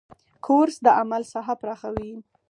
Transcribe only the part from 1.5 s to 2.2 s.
پراخوي.